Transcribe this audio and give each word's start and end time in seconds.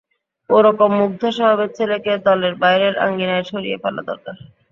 ও-রকম 0.49 0.91
মুগ্ধ 0.99 1.21
স্বভাবের 1.29 1.69
ছেলেকে 1.77 2.11
দলের 2.27 2.53
বাইরের 2.61 2.95
আঙিনায় 3.05 3.45
সরিয়ে 3.51 3.77
ফেলা 3.77 4.01
দরকার। 4.09 4.35